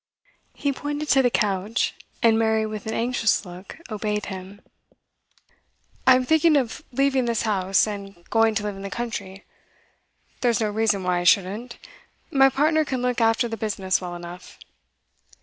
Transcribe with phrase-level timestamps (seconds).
[0.55, 1.93] He pointed to the couch,
[2.23, 4.59] and Mary, with an anxious look, obeyed him.
[6.07, 9.45] 'I'm thinking of leaving this house, and going to live in the country.
[10.39, 11.77] There's no reason why I shouldn't.
[12.31, 14.57] My partner can look after the business well enough.